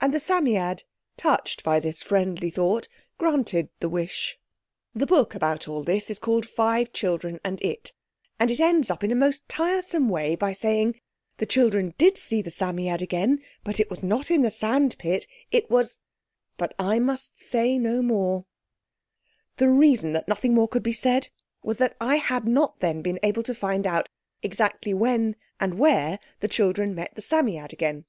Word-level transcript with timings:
And 0.00 0.14
the 0.14 0.20
Psammead, 0.20 0.84
touched 1.18 1.64
by 1.64 1.80
this 1.80 2.02
friendly 2.02 2.48
thought, 2.48 2.88
granted 3.18 3.68
the 3.80 3.90
wish. 3.90 4.38
The 4.94 5.04
book 5.04 5.34
about 5.34 5.68
all 5.68 5.82
this 5.82 6.08
is 6.08 6.18
called 6.18 6.48
Five 6.48 6.94
Children 6.94 7.40
and 7.44 7.60
It, 7.60 7.92
and 8.38 8.50
it 8.50 8.58
ends 8.58 8.90
up 8.90 9.04
in 9.04 9.12
a 9.12 9.14
most 9.14 9.46
tiresome 9.50 10.08
way 10.08 10.34
by 10.34 10.54
saying— 10.54 10.98
"The 11.36 11.44
children 11.44 11.92
did 11.98 12.16
see 12.16 12.40
the 12.40 12.48
Psammead 12.50 13.02
again, 13.02 13.42
but 13.62 13.78
it 13.78 13.90
was 13.90 14.02
not 14.02 14.30
in 14.30 14.40
the 14.40 14.50
sandpit; 14.50 15.26
it 15.50 15.68
was—but 15.68 16.72
I 16.78 16.98
must 16.98 17.38
say 17.38 17.76
no 17.76 18.00
more—" 18.00 18.46
The 19.58 19.68
reason 19.68 20.14
that 20.14 20.26
nothing 20.26 20.54
more 20.54 20.68
could 20.68 20.82
be 20.82 20.94
said 20.94 21.28
was 21.62 21.76
that 21.76 21.96
I 22.00 22.16
had 22.16 22.46
not 22.46 22.80
then 22.80 23.02
been 23.02 23.20
able 23.22 23.42
to 23.42 23.54
find 23.54 23.86
out 23.86 24.08
exactly 24.42 24.94
when 24.94 25.36
and 25.60 25.78
where 25.78 26.18
the 26.40 26.48
children 26.48 26.94
met 26.94 27.14
the 27.14 27.20
Psammead 27.20 27.74
again. 27.74 28.06